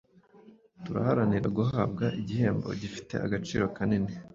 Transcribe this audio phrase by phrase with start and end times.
[0.83, 4.11] turaharanira guhabwa igihembo gifite agaciro kanini,